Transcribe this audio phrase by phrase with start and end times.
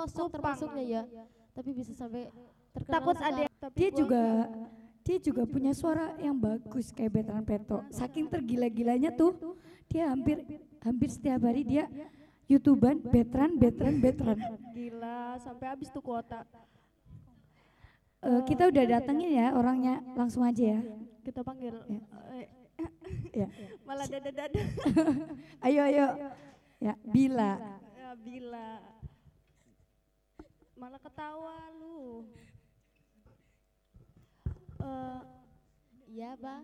[0.00, 0.32] pelosok Kupang.
[0.32, 1.02] termasuknya ya.
[1.52, 2.32] Tapi bisa sampai
[2.72, 4.22] terkenal Takut ada tapi Dia juga
[5.00, 7.84] dia juga punya suara yang bagus kayak Veteran Peto.
[7.92, 9.36] Saking tergila-gilanya tuh
[9.90, 10.40] dia hampir
[10.80, 11.84] hampir setiap hari dia
[12.48, 14.38] YouTuber veteran veteran veteran.
[14.72, 16.46] gila sampai habis tuh kuota.
[18.20, 20.80] Eh, kita udah datengin ya orangnya langsung aja ya.
[21.24, 21.76] Kita panggil.
[21.88, 22.00] Ya.
[22.36, 22.48] eh,
[23.44, 23.46] Ya.
[23.84, 24.60] Malah dada-dada.
[25.68, 26.06] Ayo ayo.
[26.80, 27.60] Ya, Bila.
[27.92, 28.66] Ya, bila.
[30.80, 32.24] Malah ketawa lu.
[34.80, 35.20] Eh,
[36.10, 36.60] Iya, Pak.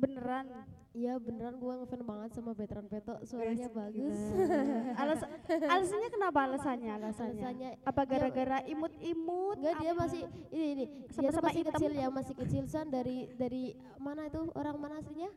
[0.00, 0.46] beneran.
[0.90, 4.16] Iya beneran gue ngefan banget sama veteran Peto, suaranya bagus.
[5.02, 7.44] Alas alasannya kenapa alasannya alasannya?
[7.46, 9.60] Alasannya Apa gara-gara imut-imut?
[9.60, 13.28] Enggak dia masih ini ini dia tuh Sama-sama masih kecil ya masih kecil san dari
[13.36, 15.30] dari mana itu orang mana aslinya?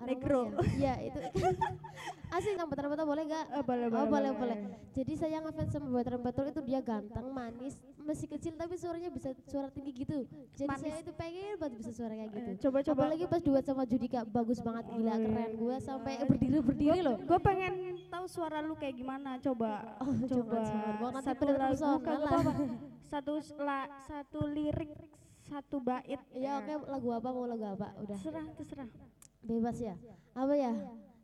[0.00, 0.54] Negro.
[0.54, 0.62] ya?
[0.78, 1.18] Iya itu
[2.36, 3.44] asli yang veteran Peto boleh gak?
[3.50, 4.58] Eh, boleh, Oh boleh, boleh boleh.
[4.62, 4.92] boleh.
[4.94, 9.66] Jadi saya ngefans sama Peto itu dia ganteng, manis, masih kecil tapi suaranya bisa suara
[9.68, 10.22] tinggi gitu.
[10.54, 10.82] Jadi Manis.
[10.84, 12.48] saya itu pengen banget bisa suara kayak gitu.
[12.48, 13.00] Eh, coba-coba.
[13.00, 15.56] Apalagi pas duet sama Judika bagus banget gila Oh, keren iya.
[15.56, 17.16] gue sampai berdiri berdiri loh.
[17.18, 17.72] Gue pengen
[18.06, 19.30] tahu suara lu kayak gimana.
[19.42, 19.72] Coba.
[20.04, 20.62] Oh, coba.
[21.10, 21.98] Nanti Satu lagu lah.
[21.98, 22.52] apa-apa.
[23.02, 24.92] Satu la, satu lirik,
[25.42, 26.20] satu bait.
[26.30, 28.88] Iya oke lagu apa mau lagu apa udah Terserah, terserah.
[29.42, 29.94] Bebas ya.
[30.34, 30.72] Apa ya?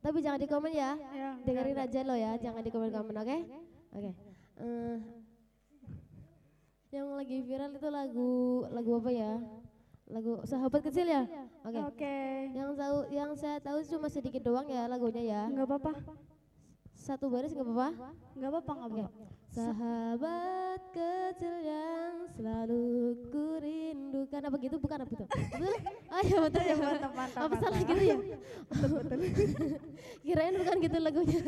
[0.05, 0.99] Tapi jangan di komen ya.
[1.17, 3.39] Ya, Dengerin aja lo ya, jangan di komen-komen, oke?
[3.97, 4.11] Oke.
[4.61, 4.97] Eh,
[6.95, 8.31] yang lagi viral itu lagu
[8.71, 9.33] lagu apa ya?
[10.07, 11.27] Lagu sahabat kecil ya?
[11.67, 11.81] Oke.
[11.91, 12.17] Oke.
[12.55, 15.43] Yang tahu yang saya tahu cuma sedikit doang ya lagunya ya.
[15.51, 15.93] Enggak apa-apa.
[16.95, 17.89] Satu baris nggak apa-apa?
[18.39, 19.03] Enggak apa-apa, enggak Oke.
[19.03, 19.25] apa-apa.
[19.55, 23.15] Sahabat kecil yang selalu
[24.45, 25.25] kurindukan apa gitu bukan apa itu?
[25.25, 25.75] Betul?
[26.13, 26.75] Oh ya betul ya.
[26.77, 28.17] Mantap, mantap, Apa salah gitu ya?
[28.69, 29.19] Betul, betul.
[30.25, 31.41] Kirain bukan gitu lagunya.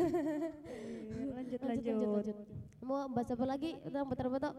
[1.37, 2.09] lanjut, lanjut, lanjut.
[2.09, 2.37] lanjut.
[2.81, 3.69] Mau bahas apa lagi?
[3.85, 4.53] Tentang betul-betul.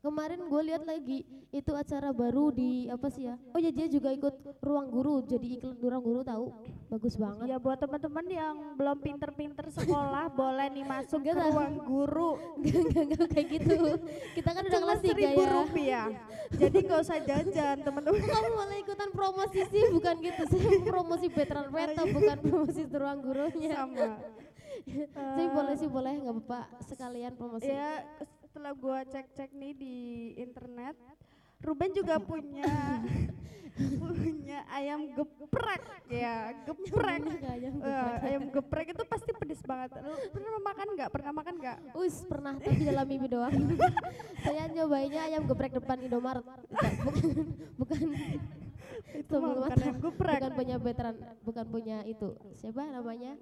[0.00, 3.36] Kemarin gue lihat lagi itu acara baru di apa sih ya?
[3.52, 4.32] Oh ya dia juga ikut
[4.64, 6.56] ruang guru jadi iklan ruang guru tahu
[6.88, 7.52] bagus banget.
[7.52, 12.40] Ya buat teman-teman yang belum pinter-pinter sekolah boleh nih masuk ke ruang guru.
[12.64, 13.76] Enggak kayak gitu.
[14.40, 15.48] Kita kan udah kelas tiga ya.
[15.52, 16.06] rupiah.
[16.48, 18.20] Jadi nggak usah jajan teman-teman.
[18.24, 20.42] Kamu malah ikutan promosi sih bukan gitu.
[20.48, 23.76] Saya promosi veteran veto bukan promosi ruang gurunya.
[23.76, 24.16] Sama.
[25.36, 27.68] Jadi boleh sih boleh nggak apa-apa sekalian promosi.
[27.68, 28.08] Ya
[28.60, 29.96] setelah gua cek-cek nih di
[30.36, 30.92] internet,
[31.64, 32.68] Ruben juga punya
[34.04, 35.80] punya ayam geprek
[36.12, 37.24] ya, geprek.
[37.40, 38.20] Ayam Eh, geprek.
[38.20, 39.96] ayam geprek itu pasti pedes banget.
[39.96, 41.08] Lu pernah makan nggak?
[41.08, 41.78] Pernah makan nggak?
[41.96, 43.48] Us pernah tapi dalam mimpi doang.
[44.44, 46.44] Saya nyobainnya ayam geprek depan Indomaret.
[46.44, 46.92] Bukan
[47.80, 48.00] bukan
[49.16, 50.36] Itu bukan ayam geprek.
[50.36, 52.36] bukan punya veteran, bukan punya itu.
[52.54, 53.40] Siapa namanya?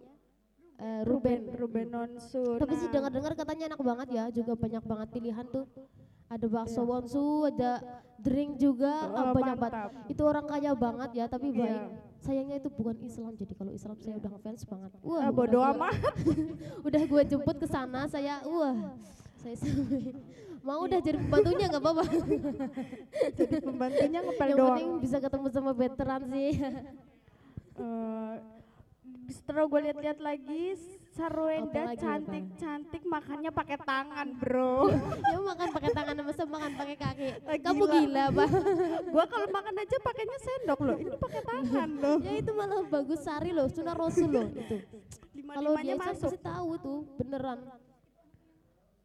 [0.79, 1.41] Eh, Ruben.
[1.53, 2.55] Ruben Nonsu.
[2.55, 5.67] Tapi sih Nah, dengar-dengar katanya enak banget ya, juga banyak banget pilihan tuh.
[6.29, 7.83] Ada bakso wonsu, ada
[8.17, 9.91] drink juga, Oh, banyak banget.
[10.07, 11.59] Itu orang kaya banget ya, tapi Iya.
[11.59, 11.83] baik.
[12.21, 14.91] Sayangnya itu bukan Islam, jadi kalau Islam saya udah ngefans banget.
[15.01, 15.95] Wah, Ah, bodo udah gua- amat.
[16.87, 18.75] udah gue jemput ke sana, saya wah,
[19.37, 20.15] saya sampai
[20.67, 22.03] mau udah jadi pembantunya nggak apa-apa.
[23.39, 24.69] Jadi pembantunya ngepel Yang doang.
[24.69, 26.53] penting bisa ketemu sama veteran sih.
[27.79, 28.35] Eh,
[29.29, 30.73] setelah gue lihat-lihat lagi,
[31.13, 32.01] Sarwenda apa?
[32.01, 34.89] cantik-cantik makannya pakai tangan, bro.
[35.33, 37.29] ya makan pakai tangan masa makan pakai kaki.
[37.61, 37.97] Kamu gila.
[38.01, 38.51] gila, Bang.
[39.13, 42.19] gua kalau makan aja pakainya sendok loh, ini pakai tangan loh.
[42.25, 44.77] ya itu malah bagus sari loh, sunnah rasul loh itu.
[45.49, 46.31] Kalau dia Islam masuk.
[46.33, 47.59] pasti tahu tuh, beneran.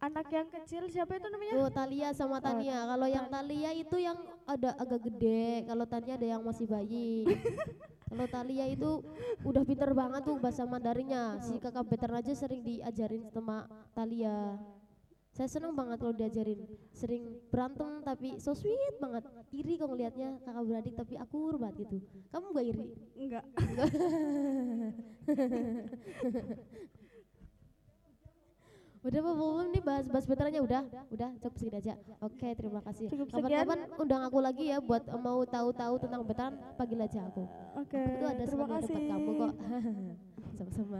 [0.03, 1.53] Anak yang kecil siapa itu namanya?
[1.63, 2.83] Oh Talia sama Tania.
[2.83, 5.63] Kalau yang Talia itu yang ada agak gede.
[5.63, 7.23] Kalau Tania ada yang masih bayi.
[8.13, 9.01] Kalau Talia itu
[9.41, 11.41] udah pinter banget tuh bahasa Mandarinnya.
[11.41, 13.65] Si kakak veteran aja sering diajarin sama
[13.97, 14.53] Talia.
[15.33, 16.61] Saya senang banget kalau diajarin.
[16.93, 19.25] Sering berantem tapi so sweet banget.
[19.49, 22.05] Iri kalau ngelihatnya kakak beradik tapi akur banget gitu.
[22.29, 22.85] Kamu gak iri?
[23.17, 23.45] Enggak.
[29.03, 30.81] Udah apa belum nih bahas-bahas veterannya udah?
[31.11, 31.93] Udah cukup segini aja.
[32.23, 33.11] Oke, terima kasih.
[33.11, 37.43] Kapan-kapan undang aku lagi ya buat mau tahu-tahu tentang veteran, panggil aja aku.
[37.83, 39.11] Oke, tuh ada terima sebagai tempat kasih.
[39.11, 39.53] kamu kok.
[40.57, 40.99] Sama-sama.